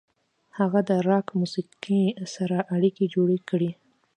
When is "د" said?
0.89-0.91